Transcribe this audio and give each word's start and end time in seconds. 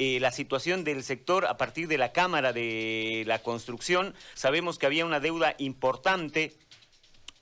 eh, 0.00 0.20
la 0.20 0.30
situación 0.30 0.84
del 0.84 1.02
sector 1.02 1.44
a 1.46 1.56
partir 1.56 1.88
de 1.88 1.98
la 1.98 2.12
Cámara 2.12 2.52
de 2.52 3.24
la 3.26 3.42
Construcción. 3.42 4.14
Sabemos 4.34 4.78
que 4.78 4.86
había 4.86 5.04
una 5.04 5.18
deuda 5.18 5.56
importante 5.58 6.56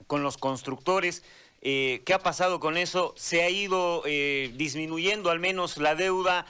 con 0.07 0.23
los 0.23 0.37
constructores. 0.39 1.21
Eh, 1.61 2.01
¿Qué 2.03 2.15
ha 2.15 2.19
pasado 2.19 2.59
con 2.59 2.75
eso? 2.75 3.13
¿Se 3.15 3.43
ha 3.43 3.49
ido 3.51 4.01
eh, 4.07 4.51
disminuyendo 4.55 5.29
al 5.29 5.39
menos 5.39 5.77
la 5.77 5.93
deuda? 5.93 6.47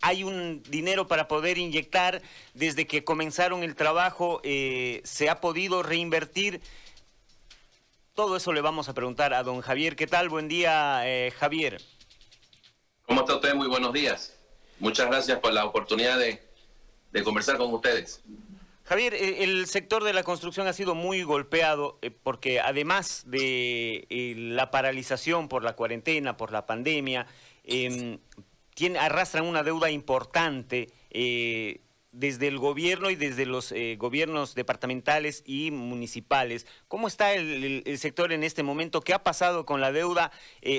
¿Hay 0.00 0.24
un 0.24 0.62
dinero 0.70 1.06
para 1.06 1.28
poder 1.28 1.58
inyectar? 1.58 2.22
Desde 2.54 2.86
que 2.86 3.04
comenzaron 3.04 3.62
el 3.62 3.74
trabajo, 3.74 4.40
¿se 4.42 5.28
ha 5.28 5.42
podido 5.42 5.82
reinvertir? 5.82 6.62
Todo 8.14 8.38
eso 8.38 8.54
le 8.54 8.62
vamos 8.62 8.88
a 8.88 8.94
preguntar 8.94 9.34
a 9.34 9.42
don 9.42 9.60
Javier. 9.60 9.94
¿Qué 9.94 10.06
tal? 10.06 10.30
Buen 10.30 10.48
día, 10.48 11.04
Javier. 11.38 11.82
¿Cómo 13.04 13.20
está 13.20 13.34
usted? 13.34 13.54
Muy 13.54 13.68
buenos 13.68 13.92
días. 13.92 14.39
Muchas 14.80 15.08
gracias 15.08 15.38
por 15.40 15.52
la 15.52 15.66
oportunidad 15.66 16.18
de, 16.18 16.40
conversar 17.22 17.58
con 17.58 17.72
ustedes. 17.72 18.22
Javier, 18.84 19.12
eh, 19.14 19.44
el 19.44 19.66
sector 19.66 20.02
de 20.02 20.14
la 20.14 20.22
construcción 20.22 20.66
ha 20.66 20.72
sido 20.72 20.94
muy 20.94 21.22
golpeado 21.22 21.98
eh, 22.00 22.10
porque 22.10 22.60
además 22.60 23.24
de 23.26 24.06
eh, 24.08 24.34
la 24.36 24.70
paralización 24.70 25.48
por 25.48 25.62
la 25.62 25.76
cuarentena, 25.76 26.38
por 26.38 26.50
la 26.50 26.64
pandemia, 26.64 27.26
em, 27.62 28.18
tiene, 28.74 28.98
arrastran 28.98 29.44
una 29.44 29.62
deuda 29.62 29.90
importante 29.90 30.88
desde 32.12 32.48
el 32.48 32.58
gobierno 32.58 33.10
y 33.10 33.16
desde 33.16 33.44
los 33.44 33.74
gobiernos 33.98 34.54
departamentales 34.54 35.42
y 35.44 35.70
municipales. 35.70 36.66
¿Cómo 36.88 37.06
está 37.06 37.34
el, 37.34 37.84
sector 37.98 38.32
en 38.32 38.42
este 38.42 38.62
momento? 38.62 39.02
¿Qué 39.02 39.12
ha 39.12 39.22
pasado 39.22 39.66
con 39.66 39.80
la 39.80 39.92
deuda? 39.92 40.32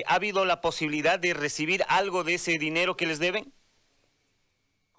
¿Ha 0.06 0.14
habido 0.14 0.44
la 0.44 0.60
posibilidad 0.60 1.18
de 1.20 1.34
recibir 1.34 1.84
algo 1.86 2.24
de 2.24 2.34
ese 2.34 2.58
dinero 2.58 2.96
que 2.96 3.06
les 3.06 3.20
deben? 3.20 3.52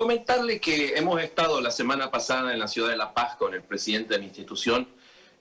Comentarle 0.03 0.59
que 0.59 0.97
hemos 0.97 1.23
estado 1.23 1.61
la 1.61 1.71
semana 1.71 2.11
pasada 2.11 2.51
en 2.51 2.59
la 2.59 2.67
ciudad 2.67 2.89
de 2.89 2.97
La 2.97 3.13
Paz 3.13 3.37
con 3.37 3.53
el 3.53 3.63
presidente 3.63 4.13
de 4.13 4.19
la 4.19 4.25
institución 4.25 4.85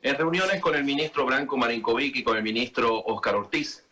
en 0.03 0.15
reuniones 0.15 0.61
con 0.61 0.77
el 0.77 0.85
ministro 0.85 1.27
Branco 1.27 1.57
Marinkovic 1.57 2.15
y 2.15 2.23
con 2.23 2.37
el 2.37 2.45
ministro 2.45 3.03
Oscar 3.07 3.35
Ortiz. 3.35 3.85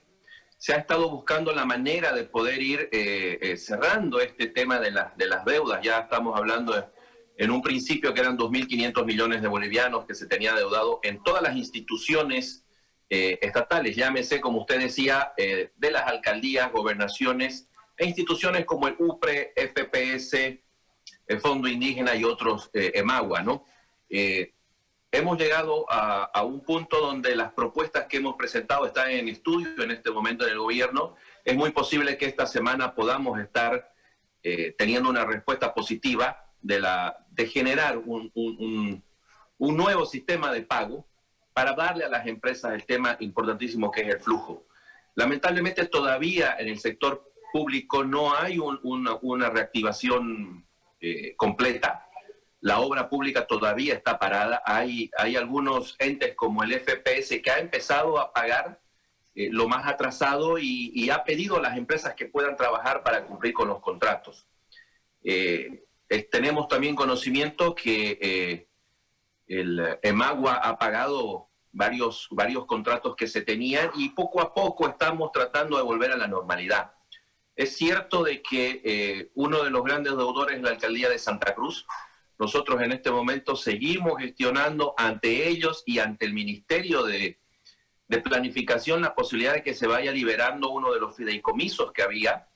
Se 0.59 0.73
ha 0.73 0.77
estado 0.77 1.11
buscando 1.11 1.53
la 1.53 1.65
manera 1.65 2.13
de 2.13 2.23
poder 2.23 2.63
ir 2.63 2.89
eh, 2.93 3.37
eh, 3.43 3.57
cerrando 3.57 4.21
este 4.21 4.47
tema 4.47 4.79
de, 4.79 4.93
de 5.17 5.27
las 5.27 5.45
deudas. 5.45 5.81
Ya 5.83 5.99
estamos 5.99 6.39
hablando 6.39 6.89
en 7.37 7.51
un 7.51 7.63
principio 7.63 8.15
que 8.15 8.21
eran 8.21 8.39
2.500 8.39 9.05
millones 9.05 9.43
de 9.43 9.49
bolivianos 9.49 10.07
que 10.07 10.15
se 10.15 10.29
tenía 10.29 10.55
deudado 10.55 11.01
en 11.03 11.21
todas 11.25 11.43
las 11.43 11.57
instituciones 11.57 12.65
eh, 13.09 13.41
estatales, 13.43 13.97
llámese, 13.97 14.41
como 14.41 14.61
usted 14.61 14.79
decía, 14.79 15.33
de 15.37 15.91
las 15.91 16.07
alcaldías, 16.07 16.71
gobernaciones 16.71 17.67
e 18.01 18.07
instituciones 18.07 18.65
como 18.65 18.89
el 18.89 18.97
UPRE, 18.99 19.53
FPS, 19.55 20.59
el 21.27 21.41
Fondo 21.41 21.69
Indígena 21.69 22.15
y 22.15 22.25
otros, 22.25 22.71
eh, 22.73 22.93
EMAGUA, 22.95 23.43
¿no? 23.43 23.67
Eh, 24.09 24.55
hemos 25.13 25.37
llegado 25.39 25.85
a, 25.91 26.43
un 26.43 26.65
punto 26.65 26.99
donde 26.99 27.37
las 27.37 27.53
propuestas 27.53 28.07
que 28.07 28.17
hemos 28.17 28.37
presentado 28.37 28.87
están 28.87 29.11
en 29.11 29.29
estudio 29.29 29.83
en 29.83 29.91
este 29.91 30.11
momento 30.11 30.47
en 30.47 30.53
el 30.53 30.59
gobierno. 30.61 31.15
Es 31.45 31.55
muy 31.55 31.73
posible 31.73 32.17
que 32.17 32.25
esta 32.25 32.47
semana 32.47 32.95
podamos 32.95 33.39
estar 33.39 33.93
eh, 34.43 34.75
teniendo 34.79 35.11
una 35.11 35.27
respuesta 35.27 35.75
positiva 35.75 36.47
de, 36.63 37.47
generar 37.49 37.99
un, 37.99 38.33
un 38.35 39.77
nuevo 39.77 40.07
sistema 40.07 40.51
de 40.53 40.63
pago 40.63 41.07
para 41.53 41.75
darle 41.75 42.07
a 42.07 42.09
las 42.09 42.27
empresas 42.27 42.73
el 42.73 42.87
tema 42.87 43.19
importantísimo 43.21 43.91
que 43.91 44.01
es 44.03 44.09
el 44.09 44.21
flujo. 44.21 44.65
Lamentablemente 45.17 45.85
todavía 45.87 46.57
en 46.59 46.69
el 46.69 46.79
sector 46.79 47.30
público 47.53 48.05
no 48.05 48.35
hay 48.35 48.59
una, 48.59 49.51
reactivación 49.51 50.67
eh, 51.01 51.35
completa. 51.37 52.07
La 52.61 52.81
obra 52.81 53.09
pública 53.09 53.47
todavía 53.47 53.95
está 53.95 54.19
parada. 54.19 54.63
Hay, 54.65 55.11
hay 55.17 55.37
algunos 55.37 55.97
entes 55.99 56.35
como 56.35 56.63
el 56.63 56.73
FPS 56.73 57.41
que 57.43 57.51
ha 57.51 57.59
empezado 57.59 58.19
a 58.19 58.33
pagar 58.33 58.81
eh, 59.35 59.49
lo 59.51 59.69
más 59.69 59.87
atrasado 59.87 60.59
y, 60.59 61.09
ha 61.11 61.25
pedido 61.25 61.57
a 61.57 61.63
las 61.63 61.77
empresas 61.77 62.15
que 62.15 62.27
puedan 62.27 62.57
trabajar 62.57 63.03
para 63.03 63.25
cumplir 63.25 63.55
con 63.55 63.69
los 63.69 63.81
contratos. 63.81 64.47
Eh, 65.23 65.85
tenemos 66.31 66.69
también 66.69 66.97
conocimiento 66.97 67.75
que 67.75 68.67
el 69.47 69.99
EMAGUA 70.03 70.55
ha 70.55 70.79
pagado 70.79 71.51
varios, 71.73 72.29
varios 72.31 72.67
contratos 72.67 73.15
que 73.17 73.27
se 73.27 73.43
tenían 73.43 73.91
y 73.95 74.11
poco 74.11 74.41
a 74.41 74.53
poco 74.53 74.89
estamos 74.89 75.31
tratando 75.33 75.77
de 75.77 75.83
volver 75.83 76.13
a 76.13 76.17
la 76.17 76.27
normalidad. 76.27 76.93
Es 77.57 77.77
cierto 77.77 78.23
de 78.23 78.43
que 78.43 78.81
eh, 78.85 79.31
uno 79.35 79.63
de 79.63 79.71
los 79.71 79.83
grandes 79.85 80.17
deudores 80.17 80.57
es 80.57 80.63
la 80.63 80.71
alcaldía 80.71 81.09
de 81.09 81.19
Santa 81.19 81.55
Cruz. 81.55 81.87
Nosotros 82.39 82.81
en 82.81 82.93
este 82.93 83.11
momento 83.11 83.55
seguimos 83.55 84.15
gestionando 84.19 84.95
ante 84.97 85.49
ellos 85.49 85.83
y 85.85 85.99
ante 85.99 86.27
el 86.27 86.33
Ministerio 86.33 87.05
de, 87.05 87.39
Planificación 88.25 89.03
la 89.03 89.15
posibilidad 89.15 89.55
de 89.55 89.63
que 89.63 89.73
se 89.73 89.87
vaya 89.87 90.11
liberando 90.11 90.71
uno 90.71 90.93
de 90.93 90.99
los 90.99 91.15
fideicomisos 91.15 91.93
que 91.93 92.03
había, 92.03 92.49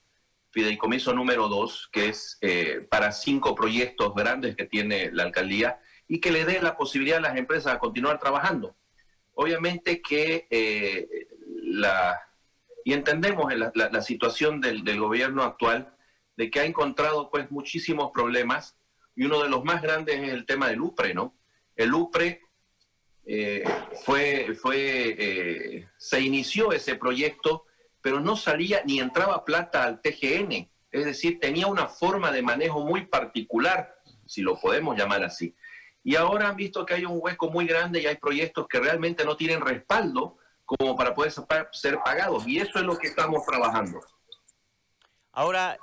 fideicomiso 0.50 1.14
número 1.14 1.46
dos, 1.46 1.88
que 1.92 2.08
es 2.08 2.38
eh, 2.40 2.84
para 2.90 3.12
cinco 3.12 3.54
proyectos 3.54 4.12
grandes 4.16 4.56
que 4.56 4.64
tiene 4.64 5.12
la 5.12 5.22
alcaldía 5.22 5.78
y 6.08 6.18
que 6.18 6.32
le 6.32 6.44
dé 6.44 6.60
la 6.60 6.76
posibilidad 6.76 7.18
a 7.18 7.28
las 7.28 7.36
empresas 7.36 7.72
a 7.72 7.78
continuar 7.78 8.18
trabajando. 8.18 8.74
Obviamente 9.34 10.02
que 10.02 10.48
eh, 10.50 11.28
la, 11.62 12.18
y 12.84 12.92
entendemos 12.92 13.52
la, 13.54 14.02
situación 14.02 14.60
del, 14.60 15.00
gobierno 15.00 15.42
actual, 15.42 15.96
de 16.36 16.50
que 16.50 16.60
ha 16.60 16.64
encontrado 16.64 17.30
pues 17.30 17.50
muchísimos 17.50 18.10
problemas, 18.12 18.76
y 19.16 19.24
uno 19.24 19.42
de 19.42 19.48
los 19.48 19.64
más 19.64 19.80
grandes 19.80 20.20
es 20.20 20.28
el 20.28 20.44
tema 20.44 20.68
del 20.68 20.82
UPRE, 20.82 21.14
¿no? 21.14 21.34
El 21.74 21.94
UPRE 21.94 22.42
eh, 23.26 23.64
fue, 24.04 24.54
fue 24.60 24.76
eh, 24.78 25.88
se 25.96 26.20
inició 26.20 26.72
ese 26.72 26.96
proyecto, 26.96 27.64
pero 28.02 28.20
no 28.20 28.36
salía 28.36 28.82
ni 28.84 29.00
entraba 29.00 29.46
plata 29.46 29.84
al 29.84 30.02
TGN, 30.02 30.68
es 30.90 31.04
decir, 31.06 31.40
tenía 31.40 31.66
una 31.66 31.88
forma 31.88 32.30
de 32.30 32.42
manejo 32.42 32.84
muy 32.84 33.06
particular, 33.06 33.96
si 34.26 34.42
lo 34.42 34.60
podemos 34.60 34.96
llamar 34.96 35.24
así. 35.24 35.54
Y 36.02 36.16
ahora 36.16 36.50
han 36.50 36.56
visto 36.56 36.84
que 36.84 36.94
hay 36.94 37.06
un 37.06 37.18
hueco 37.18 37.50
muy 37.50 37.66
grande 37.66 38.02
y 38.02 38.06
hay 38.06 38.16
proyectos 38.16 38.68
que 38.68 38.78
realmente 38.78 39.24
no 39.24 39.38
tienen 39.38 39.62
respaldo 39.62 40.36
como 40.64 40.96
para 40.96 41.14
poder 41.14 41.32
ser 41.72 41.98
pagados. 42.04 42.46
Y 42.46 42.58
eso 42.58 42.78
es 42.78 42.84
lo 42.84 42.96
que 42.98 43.08
estamos 43.08 43.44
trabajando. 43.46 44.00
Ahora, 45.32 45.78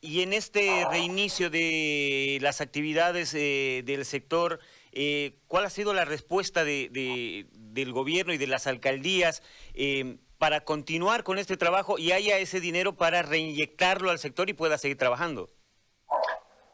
y 0.00 0.22
en 0.22 0.32
este 0.32 0.84
reinicio 0.90 1.50
de 1.50 2.38
las 2.40 2.60
actividades 2.60 3.34
eh, 3.34 3.82
del 3.84 4.04
sector, 4.04 4.60
eh, 4.92 5.38
¿cuál 5.46 5.66
ha 5.66 5.70
sido 5.70 5.92
la 5.92 6.04
respuesta 6.04 6.64
de, 6.64 7.46
del 7.52 7.92
gobierno 7.92 8.32
y 8.32 8.38
de 8.38 8.46
las 8.46 8.66
alcaldías 8.66 9.42
eh, 9.74 10.18
para 10.38 10.64
continuar 10.64 11.22
con 11.22 11.38
este 11.38 11.56
trabajo 11.56 11.98
y 11.98 12.12
haya 12.12 12.38
ese 12.38 12.60
dinero 12.60 12.96
para 12.96 13.22
reinyectarlo 13.22 14.10
al 14.10 14.18
sector 14.18 14.48
y 14.48 14.54
pueda 14.54 14.78
seguir 14.78 14.96
trabajando? 14.96 15.50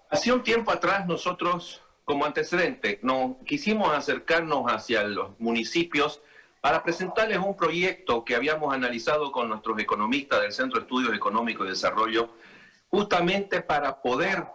Hace 0.09 0.33
un 0.33 0.45
tiempo 0.45 0.71
atrás 0.71 1.07
nosotros, 1.07 1.83
como 2.05 2.25
antecedente, 2.25 3.01
no 3.03 3.41
quisimos 3.45 3.93
acercarnos 3.93 4.67
hacia 4.67 5.03
los 5.03 5.39
municipios 5.41 6.23
para 6.61 6.83
presentarles 6.83 7.39
un 7.39 7.57
proyecto 7.57 8.25
que 8.25 8.35
habíamos 8.35 8.75
analizado 8.75 9.31
con 9.31 9.49
nuestros 9.49 9.79
economistas 9.79 10.43
del 10.43 10.53
Centro 10.53 10.79
de 10.79 10.85
Estudios 10.85 11.15
Económicos 11.15 11.67
y 11.67 11.71
Desarrollo, 11.71 12.31
justamente 12.89 13.61
para 13.61 14.01
poder 14.01 14.47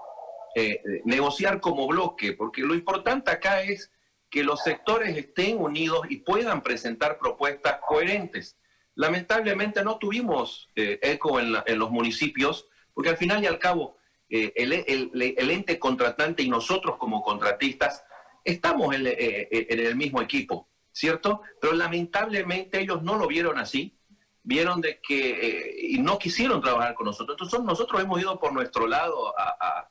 eh, 0.55 0.81
negociar 1.05 1.61
como 1.61 1.87
bloque, 1.87 2.33
porque 2.33 2.61
lo 2.61 2.73
importante 2.73 3.31
acá 3.31 3.61
es 3.61 3.91
que 4.29 4.43
los 4.43 4.61
sectores 4.61 5.15
estén 5.17 5.57
unidos 5.57 6.01
y 6.09 6.17
puedan 6.17 6.61
presentar 6.61 7.17
propuestas 7.17 7.79
coherentes. 7.87 8.57
Lamentablemente 8.95 9.83
no 9.83 9.97
tuvimos 9.97 10.69
eh, 10.75 10.99
eco 11.01 11.39
en, 11.39 11.53
los 11.79 11.91
municipios, 11.91 12.67
porque 12.93 13.09
al 13.09 13.17
final 13.17 13.43
y 13.43 13.47
al 13.47 13.59
cabo 13.59 13.97
eh, 14.29 14.53
el, 14.55 15.51
ente 15.51 15.79
contratante 15.79 16.43
y 16.43 16.49
nosotros 16.49 16.97
como 16.97 17.21
contratistas 17.21 18.03
estamos 18.43 18.95
en 18.95 19.05
el 19.07 19.95
mismo 19.95 20.21
equipo. 20.21 20.70
¿Cierto? 20.91 21.41
Pero 21.59 21.73
lamentablemente 21.73 22.79
ellos 22.79 23.01
no 23.03 23.17
lo 23.17 23.27
vieron 23.27 23.57
así, 23.57 23.97
vieron 24.43 24.81
de 24.81 24.99
que 24.99 25.29
eh, 25.31 25.75
y 25.89 25.99
no 25.99 26.17
quisieron 26.17 26.61
trabajar 26.61 26.93
con 26.93 27.05
nosotros. 27.05 27.35
Entonces 27.35 27.61
nosotros 27.61 28.01
hemos 28.01 28.21
ido 28.21 28.39
por 28.39 28.53
nuestro 28.53 28.87
lado 28.87 29.33
a, 29.37 29.87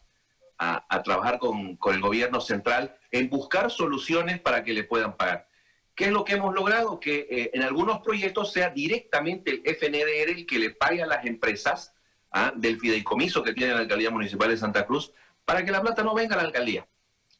trabajar 1.02 1.38
con, 1.38 1.78
el 1.86 2.00
gobierno 2.00 2.40
central 2.40 2.94
en 3.10 3.30
buscar 3.30 3.70
soluciones 3.70 4.40
para 4.40 4.62
que 4.62 4.74
le 4.74 4.84
puedan 4.84 5.16
pagar. 5.16 5.48
¿Qué 5.94 6.04
es 6.06 6.12
lo 6.12 6.24
que 6.24 6.34
hemos 6.34 6.54
logrado? 6.54 7.00
Que 7.00 7.26
eh, 7.30 7.50
en 7.54 7.62
algunos 7.62 8.00
proyectos 8.00 8.52
sea 8.52 8.68
directamente 8.68 9.50
el 9.50 9.76
FNDR 9.76 10.30
el 10.30 10.46
que 10.46 10.58
le 10.58 10.70
pague 10.70 11.02
a 11.02 11.06
las 11.06 11.24
empresas 11.24 11.94
¿ah? 12.30 12.52
del 12.54 12.78
fideicomiso 12.78 13.42
que 13.42 13.54
tiene 13.54 13.72
la 13.72 13.80
alcaldía 13.80 14.10
municipal 14.10 14.50
de 14.50 14.56
Santa 14.58 14.86
Cruz 14.86 15.12
para 15.44 15.64
que 15.64 15.72
la 15.72 15.80
plata 15.80 16.02
no 16.02 16.14
venga 16.14 16.34
a 16.34 16.38
la 16.38 16.44
alcaldía. 16.44 16.86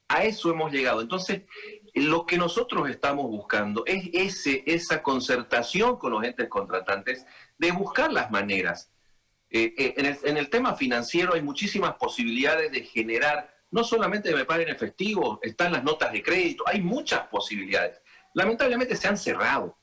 A 0.08 0.24
eso 0.24 0.50
hemos 0.50 0.72
llegado. 0.72 1.00
Entonces, 1.00 1.42
lo 1.94 2.26
que 2.26 2.38
nosotros 2.38 2.88
estamos 2.88 3.26
buscando 3.26 3.84
es 3.86 4.08
ese, 4.12 4.62
esa 4.66 5.02
concertación 5.02 5.96
con 5.96 6.12
los 6.12 6.24
entes 6.24 6.48
contratantes 6.48 7.26
de 7.58 7.72
buscar 7.72 8.12
las 8.12 8.30
maneras. 8.30 8.90
Eh, 9.50 9.74
eh, 9.76 9.94
en, 9.96 10.06
el, 10.06 10.18
en, 10.38 10.50
tema 10.50 10.74
financiero 10.74 11.34
hay 11.34 11.42
muchísimas 11.42 11.94
posibilidades 11.94 12.70
de 12.70 12.82
generar, 12.82 13.52
no 13.70 13.82
solamente 13.82 14.34
me 14.34 14.44
paguen 14.44 14.68
efectivo, 14.68 15.40
están 15.42 15.72
las 15.72 15.82
notas 15.82 16.12
de 16.12 16.22
crédito, 16.22 16.64
hay 16.66 16.80
muchas 16.80 17.26
posibilidades. 17.26 18.00
Lamentablemente 18.34 18.94
se 18.94 19.08
han 19.08 19.18
cerrado, 19.18 19.76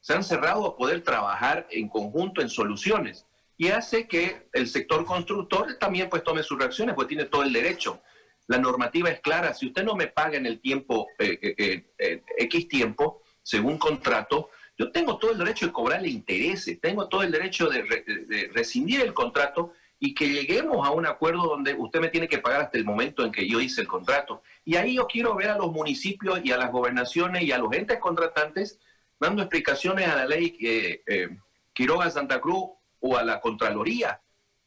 se 0.00 0.14
han 0.14 0.22
cerrado 0.22 0.66
a 0.66 0.76
poder 0.76 1.02
trabajar 1.02 1.66
en 1.70 1.88
conjunto 1.88 2.40
en 2.40 2.48
soluciones 2.48 3.26
y 3.56 3.68
hace 3.68 4.06
que 4.06 4.48
el 4.52 4.68
sector 4.68 5.04
constructor 5.04 5.76
también 5.78 6.08
pues 6.08 6.22
tome 6.22 6.44
sus 6.44 6.58
reacciones, 6.58 6.94
pues 6.94 7.08
tiene 7.08 7.24
todo 7.24 7.42
el 7.42 7.52
derecho. 7.52 8.00
La 8.48 8.58
normativa 8.58 9.10
es 9.10 9.20
clara, 9.20 9.54
si 9.54 9.66
usted 9.66 9.84
no 9.84 9.94
me 9.94 10.08
paga 10.08 10.36
en 10.36 10.46
el 10.46 10.60
tiempo, 10.60 11.06
eh, 11.18 11.84
X 12.38 12.68
tiempo, 12.68 13.22
según 13.42 13.78
contrato, 13.78 14.50
yo 14.78 14.92
tengo 14.92 15.18
todo 15.18 15.32
el 15.32 15.38
derecho 15.38 15.66
de 15.66 15.72
cobrarle 15.72 16.08
intereses, 16.08 16.80
tengo 16.80 17.08
todo 17.08 17.24
el 17.24 17.32
derecho 17.32 17.68
de, 17.68 18.50
rescindir 18.54 19.00
el 19.00 19.12
contrato 19.12 19.72
y 19.98 20.14
que 20.14 20.28
lleguemos 20.28 20.86
a 20.86 20.92
un 20.92 21.04
acuerdo 21.04 21.42
donde 21.42 21.74
usted 21.74 22.00
me 22.00 22.08
tiene 22.08 22.28
que 22.28 22.38
pagar 22.38 22.60
hasta 22.60 22.78
el 22.78 22.84
momento 22.84 23.24
en 23.24 23.32
que 23.32 23.48
yo 23.48 23.60
hice 23.60 23.80
el 23.80 23.88
contrato. 23.88 24.42
Y 24.64 24.76
ahí 24.76 24.94
yo 24.94 25.08
quiero 25.08 25.34
ver 25.34 25.50
a 25.50 25.58
los 25.58 25.72
municipios 25.72 26.40
y 26.44 26.52
a 26.52 26.56
las 26.56 26.70
gobernaciones 26.70 27.42
y 27.42 27.50
a 27.50 27.58
los 27.58 27.72
entes 27.72 27.98
contratantes 27.98 28.78
dando 29.18 29.42
explicaciones 29.42 30.06
a 30.06 30.14
la 30.14 30.26
ley 30.26 30.56
eh, 30.60 31.02
eh, 31.06 31.36
Quiroga 31.72 32.08
Santa 32.10 32.40
Cruz 32.40 32.70
o 33.00 33.16
a 33.16 33.24
la 33.24 33.40
Contraloría 33.40 34.20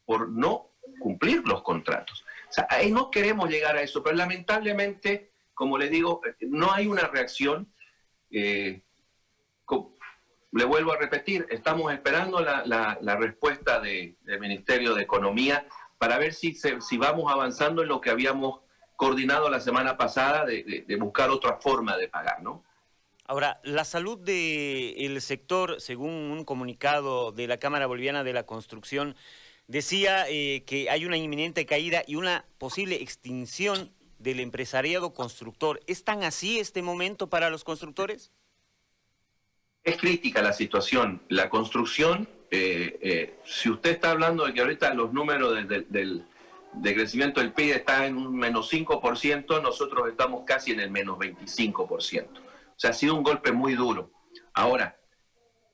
por 0.04 0.28
no 0.28 0.72
cumplir 1.00 1.42
los 1.46 1.62
contratos. 1.62 2.22
Sea, 2.52 2.68
no 2.90 3.10
queremos 3.10 3.48
llegar 3.50 3.76
a 3.76 3.82
eso, 3.82 4.02
pero 4.02 4.14
lamentablemente, 4.14 5.32
como 5.54 5.78
le 5.78 5.88
digo, 5.88 6.20
no 6.40 6.72
hay 6.72 6.86
una 6.86 7.08
reacción. 7.08 7.72
Eh, 8.30 8.82
le 10.52 10.64
vuelvo 10.66 10.92
a 10.92 10.98
repetir, 10.98 11.46
estamos 11.48 11.92
esperando 11.92 12.40
la, 12.40 13.16
respuesta 13.18 13.80
del 13.80 14.16
Ministerio 14.38 14.94
de 14.94 15.02
Economía 15.02 15.66
para 15.96 16.18
ver 16.18 16.34
si, 16.34 16.54
si 16.54 16.98
vamos 16.98 17.32
avanzando 17.32 17.82
en 17.82 17.88
lo 17.88 18.00
que 18.00 18.10
habíamos 18.10 18.60
coordinado 18.96 19.48
la 19.50 19.60
semana 19.60 19.96
pasada 19.96 20.44
de, 20.44 20.96
buscar 21.00 21.30
otra 21.30 21.56
forma 21.56 21.96
de 21.96 22.08
pagar, 22.08 22.42
¿no? 22.42 22.62
Ahora, 23.24 23.60
la 23.64 23.84
salud 23.84 24.18
del 24.18 25.20
sector, 25.20 25.80
según 25.80 26.10
un 26.10 26.44
comunicado 26.44 27.32
de 27.32 27.46
la 27.46 27.56
Cámara 27.56 27.86
Boliviana 27.86 28.22
de 28.24 28.32
la 28.32 28.44
Construcción, 28.44 29.16
decía 29.66 30.26
eh, 30.28 30.64
que 30.66 30.90
hay 30.90 31.04
una 31.06 31.16
inminente 31.16 31.66
caída 31.66 32.02
y 32.06 32.16
una 32.16 32.44
posible 32.58 32.96
extinción 32.96 33.90
del 34.18 34.40
empresariado 34.40 35.12
constructor. 35.14 35.80
¿Es 35.86 36.04
tan 36.04 36.22
así 36.22 36.58
este 36.58 36.82
momento 36.82 37.28
para 37.28 37.50
los 37.50 37.64
constructores? 37.64 38.30
Es 39.82 39.96
crítica 39.96 40.42
la 40.42 40.52
situación. 40.52 41.22
La 41.28 41.48
construcción, 41.48 42.28
eh, 42.50 42.98
eh, 43.00 43.38
si 43.44 43.68
usted 43.68 43.90
está 43.90 44.12
hablando 44.12 44.46
de 44.46 44.54
que 44.54 44.60
ahorita 44.60 44.94
los 44.94 45.12
números 45.12 45.54
del, 45.68 46.24
crecimiento 46.82 47.40
del 47.40 47.52
PIB 47.52 47.76
están 47.76 48.04
en 48.04 48.16
un 48.16 48.36
menos 48.36 48.72
5%, 48.72 49.60
nosotros 49.60 50.08
estamos 50.08 50.44
casi 50.46 50.70
en 50.70 50.80
el 50.80 50.90
menos 50.90 51.18
25%. 51.18 52.28
O 52.28 52.40
sea, 52.76 52.90
ha 52.90 52.94
sido 52.94 53.16
un 53.16 53.24
golpe 53.24 53.50
muy 53.50 53.74
duro. 53.74 54.12
Ahora, 54.54 54.96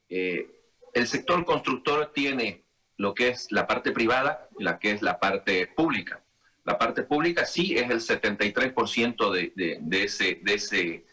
el 0.09 1.07
sector 1.07 1.45
constructor 1.45 2.13
tiene 2.15 2.65
lo 2.99 3.15
que 3.15 3.29
es 3.29 3.51
la 3.51 3.67
parte 3.67 3.93
privada 3.93 4.49
y 4.59 4.65
la 4.65 4.79
que 4.79 4.91
es 4.91 5.03
la 5.03 5.19
parte 5.19 5.67
pública. 5.69 6.23
La 6.65 6.79
parte 6.79 7.03
pública 7.03 7.47
sí 7.47 7.75
es 7.75 7.91
el 7.91 8.01
73% 8.01 9.33
de, 9.33 9.81
de, 9.81 10.03
ese, 10.05 10.41
de, 10.43 10.55
ese, 10.55 11.07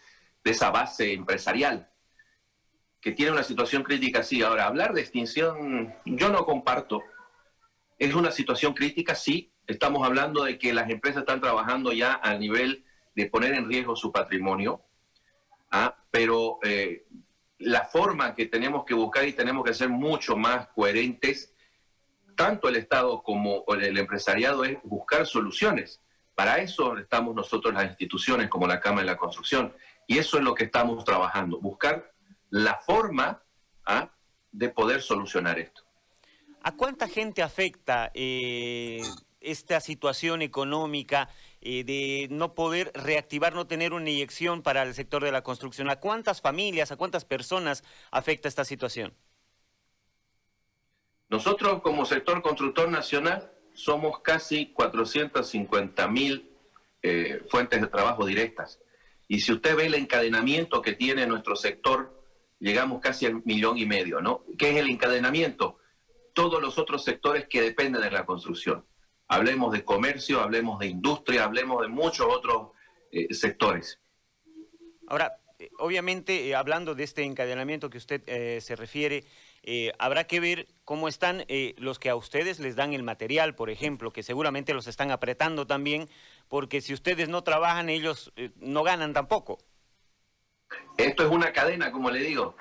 de 0.44 0.52
esa 0.52 0.70
base 0.72 1.14
empresarial 1.14 1.90
que 3.06 3.12
tiene 3.12 3.32
una 3.32 3.44
situación 3.44 3.84
crítica 3.84 4.24
sí. 4.24 4.42
Ahora, 4.42 4.66
hablar 4.66 4.96
de 4.96 5.02
extinción, 5.02 5.94
yo 6.06 6.30
no 6.30 6.44
comparto. 6.44 7.04
Es 8.00 8.16
una 8.16 8.32
situación 8.32 8.74
crítica, 8.74 9.14
sí. 9.14 9.54
Estamos 9.68 10.04
hablando 10.04 10.44
de 10.44 10.58
que 10.58 10.74
las 10.74 10.90
empresas 10.90 11.22
están 11.22 11.40
trabajando 11.40 11.94
ya 11.94 12.20
a 12.24 12.34
nivel 12.34 12.84
de 13.14 13.28
poner 13.28 13.54
en 13.54 13.70
riesgo 13.70 13.96
su 13.96 14.12
patrimonio, 14.12 14.82
¿ah? 15.70 15.96
pero 16.10 16.58
eh, 16.64 17.06
la 17.60 17.86
forma 17.86 18.34
que 18.34 18.48
tenemos 18.48 18.86
que 18.86 18.96
buscar 18.96 19.28
y 19.28 19.34
tenemos 19.34 19.64
que 19.64 19.76
ser 19.76 19.90
mucho 19.90 20.36
más 20.36 20.70
coherentes, 20.70 21.54
tanto 22.36 22.70
el 22.70 22.76
Estado 22.76 23.22
como 23.24 23.64
el 23.68 23.98
empresariado, 23.98 24.64
es 24.64 24.78
buscar 24.84 25.26
soluciones. 25.26 26.02
Para 26.36 26.58
eso 26.58 26.98
estamos 26.98 27.34
nosotros 27.34 27.74
las 27.74 27.86
instituciones 27.86 28.50
como 28.50 28.68
la 28.68 28.80
Cámara 28.80 29.04
de 29.04 29.12
la 29.12 29.18
Construcción. 29.18 29.74
Y 30.08 30.18
eso 30.18 30.38
es 30.38 30.44
lo 30.44 30.54
que 30.54 30.66
estamos 30.66 31.04
trabajando, 31.04 31.60
buscar 31.60 32.14
la 32.50 32.80
forma 32.86 33.42
¿ah? 33.86 34.12
de 34.52 34.70
poder 34.70 35.02
solucionar 35.02 35.60
esto. 35.60 35.84
¿A 36.62 36.76
cuánta 36.76 37.08
gente 37.08 37.42
afecta 37.42 38.12
eh, 38.14 39.02
esta 39.40 39.80
situación 39.80 40.42
económica 40.42 41.30
eh, 41.62 41.84
de 41.84 42.28
no 42.32 42.56
poder 42.56 42.92
reactivar, 42.96 43.54
no 43.54 43.68
tener 43.68 43.94
una 43.94 44.10
inyección 44.10 44.62
para 44.62 44.84
el 44.84 44.94
sector 44.94 45.24
de 45.24 45.32
la 45.32 45.44
construcción? 45.44 45.90
¿A 45.90 46.00
cuántas 46.00 46.42
familias, 46.42 46.92
a 46.92 46.98
cuántas 46.98 47.24
personas 47.24 47.84
afecta 48.12 48.48
esta 48.48 48.66
situación? 48.66 49.14
Nosotros 51.30 51.82
como 51.82 52.06
sector 52.06 52.42
constructor 52.42 52.90
nacional 52.90 53.52
somos 53.74 54.20
casi 54.22 54.68
450 54.68 56.08
mil 56.08 56.50
eh, 57.02 57.44
fuentes 57.50 57.82
de 57.82 57.88
trabajo 57.88 58.26
directas. 58.26 58.80
Y 59.28 59.40
si 59.40 59.52
usted 59.52 59.76
ve 59.76 59.88
el 59.88 59.96
encadenamiento 59.96 60.82
que 60.82 60.94
tiene 60.94 61.26
nuestro 61.28 61.56
sector 61.56 62.14
llegamos 62.60 63.02
casi 63.02 63.26
al 63.26 63.44
millón 63.44 63.78
y 63.78 63.86
medio, 63.86 64.22
¿no? 64.22 64.44
¿Qué 64.58 64.72
es 64.72 64.78
el 64.78 64.90
encadenamiento? 64.90 65.78
Todos 66.34 66.62
los 66.62 66.78
otros 66.78 67.04
sectores 67.04 67.48
que 67.48 67.62
dependen 67.62 68.02
de 68.02 68.12
la 68.12 68.26
construcción. 68.26 68.86
Hablemos 69.28 69.74
de 69.74 69.84
comercio, 69.84 70.42
hablemos 70.42 70.80
de 70.80 70.88
industria, 70.88 71.44
hablemos 71.44 71.82
de 71.82 71.90
muchos 71.90 72.28
otros 72.30 72.72
eh, 73.12 73.34
sectores. 73.34 74.00
Ahora, 75.08 75.34
eh, 75.60 75.70
obviamente, 75.80 76.56
hablando 76.56 76.96
de 76.96 77.04
este 77.04 77.24
encadenamiento 77.24 77.90
que 77.90 77.98
usted 77.98 78.60
se 78.60 78.76
refiere, 78.76 79.26
habrá 79.98 80.26
que 80.26 80.40
ver 80.40 80.68
cómo 80.84 81.08
están 81.08 81.46
los 81.78 82.00
que 82.00 82.10
a 82.10 82.16
ustedes 82.16 82.60
les 82.60 82.76
dan 82.76 82.94
el 82.94 83.04
material, 83.04 83.56
por 83.56 83.70
ejemplo, 83.70 84.12
que 84.12 84.24
seguramente 84.24 84.74
los 84.74 84.88
están 84.88 85.12
apretando 85.12 85.66
también, 85.66 86.08
porque 86.48 86.82
si 86.82 86.94
ustedes 86.94 87.30
no 87.30 87.44
trabajan, 87.44 87.90
ellos 87.90 88.32
no 88.58 88.84
ganan 88.84 89.14
tampoco. 89.14 89.58
Esto 90.98 91.24
es 91.24 91.32
una 91.32 91.52
cadena, 91.52 91.92
como 91.92 92.10
le 92.10 92.20
digo, 92.20 92.56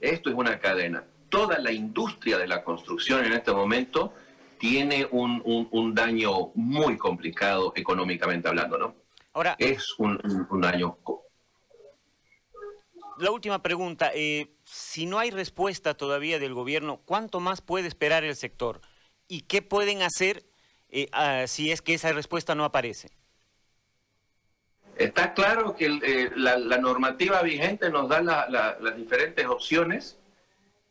esto 0.00 0.30
es 0.30 0.36
una 0.36 0.58
cadena. 0.58 1.04
Toda 1.28 1.58
la 1.58 1.72
industria 1.72 2.38
de 2.38 2.46
la 2.46 2.62
construcción 2.62 3.24
en 3.24 3.32
este 3.32 3.52
momento 3.52 4.14
tiene 4.58 5.06
un, 5.10 5.94
daño 5.94 6.50
muy 6.54 6.96
complicado 6.96 7.72
económicamente 7.74 8.48
hablando, 8.48 8.78
¿no? 8.78 8.94
Ahora, 9.32 9.56
es 9.58 9.94
un, 9.98 10.18
daño. 10.60 10.98
La 13.20 13.30
última 13.32 13.62
pregunta, 13.62 14.10
eh, 14.14 14.48
si 14.64 15.04
no 15.04 15.18
hay 15.18 15.30
respuesta 15.30 15.92
todavía 15.92 16.38
del 16.38 16.54
gobierno, 16.54 17.02
¿cuánto 17.04 17.38
más 17.38 17.60
puede 17.60 17.86
esperar 17.86 18.24
el 18.24 18.34
sector? 18.34 18.80
¿Y 19.28 19.42
qué 19.42 19.60
pueden 19.60 20.00
hacer 20.00 20.46
eh, 20.88 21.06
ah, 21.12 21.44
si 21.46 21.70
es 21.70 21.82
que 21.82 21.92
esa 21.92 22.12
respuesta 22.12 22.54
no 22.54 22.64
aparece? 22.64 23.10
Está 24.96 25.34
claro 25.34 25.76
que 25.76 25.86
eh, 25.86 26.30
la, 26.34 26.56
normativa 26.78 27.42
vigente 27.42 27.90
nos 27.90 28.08
da 28.08 28.22
las 28.22 28.96
diferentes 28.96 29.46
opciones. 29.46 30.18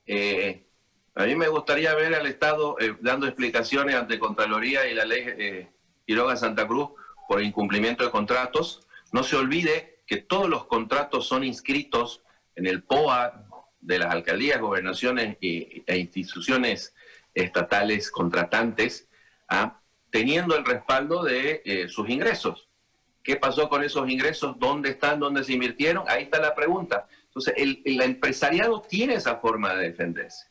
A 0.08 1.26
mí 1.26 1.36
me 1.36 1.48
gustaría 1.48 1.96
ver 1.96 2.14
al 2.14 2.28
Estado 2.28 2.76
dando 3.02 3.26
explicaciones 3.26 3.96
ante 3.96 4.20
Contraloría 4.20 4.88
y 4.88 4.94
la 4.94 5.06
ley 5.06 5.68
Quiroga 6.06 6.36
Santa 6.36 6.68
Cruz 6.68 6.92
por 7.28 7.42
incumplimiento 7.42 8.04
de 8.04 8.12
contratos. 8.12 8.88
No 9.12 9.24
se 9.24 9.36
olvide 9.36 9.89
que 10.10 10.18
todos 10.18 10.50
los 10.50 10.66
contratos 10.66 11.28
son 11.28 11.44
inscritos 11.44 12.24
en 12.56 12.66
el 12.66 12.84
POA 12.84 13.46
de 13.80 14.00
las 14.00 14.12
alcaldías, 14.12 14.60
gobernaciones 14.60 15.38
e 15.40 15.98
instituciones 15.98 16.96
estatales 17.34 18.10
contratantes, 18.10 19.08
¿ah? 19.48 19.80
teniendo 20.10 20.58
el 20.58 20.66
respaldo 20.66 21.24
de 21.24 21.88
sus 21.90 22.10
ingresos. 22.10 22.70
¿Qué 23.24 23.36
pasó 23.36 23.70
con 23.70 23.84
esos 23.84 24.10
ingresos? 24.10 24.58
¿Dónde 24.58 24.90
están? 24.90 25.20
¿Dónde 25.20 25.44
se 25.44 25.54
invirtieron? 25.54 26.04
Ahí 26.08 26.24
está 26.24 26.40
la 26.40 26.56
pregunta. 26.56 27.08
Entonces, 27.26 27.54
el, 27.58 28.02
empresariado 28.02 28.82
tiene 28.82 29.14
esa 29.14 29.36
forma 29.36 29.76
de 29.76 29.90
defenderse. 29.90 30.48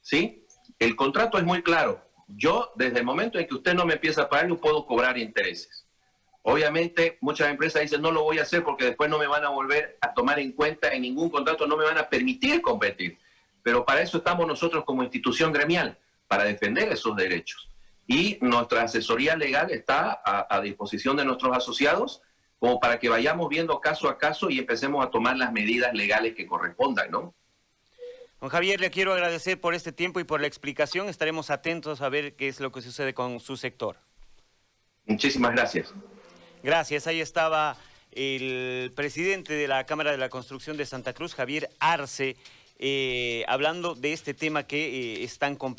¿Sí? 0.00 0.46
El 0.78 0.96
contrato 0.96 1.36
es 1.36 1.44
muy 1.44 1.62
claro. 1.62 2.02
Yo, 2.26 2.72
desde 2.76 3.00
el 3.00 3.04
momento 3.04 3.38
en 3.38 3.46
que 3.46 3.54
usted 3.54 3.74
no 3.74 3.84
me 3.84 3.94
empieza 3.94 4.22
a 4.22 4.28
pagar, 4.30 4.48
no 4.48 4.56
puedo 4.56 4.86
cobrar 4.86 5.18
intereses. 5.18 5.83
Obviamente, 6.46 7.18
muchas 7.20 7.50
empresas 7.50 7.82
dicen, 7.82 8.02
no 8.02 8.12
lo 8.12 8.22
voy 8.22 8.38
a 8.38 8.42
hacer 8.42 8.62
porque 8.62 8.84
después 8.84 9.10
no 9.10 9.18
me 9.18 9.26
van 9.26 9.44
a 9.44 9.48
volver 9.48 9.98
a 10.00 10.14
tomar 10.14 10.38
en 10.38 10.52
cuenta 10.52 10.88
en 10.92 11.02
ningún 11.02 11.30
contrato, 11.30 11.66
no 11.66 11.76
me 11.76 11.84
van 11.84 11.98
a 11.98 12.08
permitir 12.08 12.60
competir. 12.60 13.18
Pero 13.62 13.84
para 13.84 14.02
eso 14.02 14.18
estamos 14.18 14.46
nosotros 14.46 14.84
como 14.84 15.02
institución 15.02 15.52
gremial, 15.52 15.98
para 16.28 16.44
defender 16.44 16.92
esos 16.92 17.16
derechos 17.16 17.70
y 18.06 18.38
nuestra 18.40 18.82
asesoría 18.82 19.36
legal 19.36 19.70
está 19.70 20.20
a, 20.24 20.60
disposición 20.60 21.16
de 21.16 21.24
nuestros 21.24 21.56
asociados 21.56 22.22
como 22.58 22.80
para 22.80 22.98
que 22.98 23.08
vayamos 23.08 23.48
viendo 23.48 23.80
caso 23.80 24.08
a 24.08 24.18
caso 24.18 24.50
y 24.50 24.58
empecemos 24.58 25.04
a 25.04 25.10
tomar 25.10 25.36
las 25.36 25.52
medidas 25.52 25.92
legales 25.94 26.34
que 26.34 26.46
correspondan, 26.46 27.10
¿no? 27.10 27.34
Don 28.40 28.50
Javier, 28.50 28.80
le 28.80 28.90
quiero 28.90 29.12
agradecer 29.12 29.60
por 29.60 29.74
este 29.74 29.92
tiempo 29.92 30.20
y 30.20 30.24
por 30.24 30.40
la 30.40 30.46
explicación. 30.46 31.08
Estaremos 31.08 31.50
atentos 31.50 32.02
a 32.02 32.08
ver 32.08 32.36
qué 32.36 32.48
es 32.48 32.60
lo 32.60 32.72
que 32.72 32.82
sucede 32.82 33.14
con 33.14 33.40
su 33.40 33.56
sector. 33.56 33.96
Muchísimas 35.06 35.52
gracias. 35.52 35.94
Gracias. 36.64 37.06
Ahí 37.06 37.20
estaba 37.20 37.76
el 38.12 38.90
presidente 38.96 39.52
de 39.52 39.68
la 39.68 39.84
Cámara 39.84 40.12
de 40.12 40.16
la 40.16 40.30
Construcción 40.30 40.78
de 40.78 40.86
Santa 40.86 41.12
Cruz, 41.12 41.34
Javier 41.34 41.68
Arce, 41.78 42.36
eh, 42.78 43.44
hablando 43.48 43.94
de 43.94 44.14
este 44.14 44.32
tema 44.32 44.62
que 44.62 44.86
eh, 44.86 45.24
es 45.24 45.38
tan 45.38 45.56
complicado. 45.56 45.72